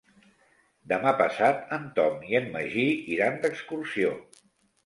Demà 0.93 1.11
passat 1.19 1.61
en 1.77 1.85
Tom 1.99 2.25
i 2.31 2.39
en 2.41 2.49
Magí 2.57 2.87
iran 3.19 3.41
d'excursió. 3.45 4.19